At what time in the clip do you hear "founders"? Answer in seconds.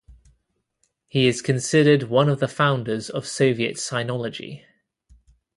2.47-3.07